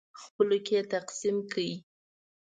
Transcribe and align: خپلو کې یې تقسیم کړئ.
خپلو 0.21 0.57
کې 0.65 0.73
یې 0.77 0.81
تقسیم 0.93 1.37
کړئ. 1.51 1.71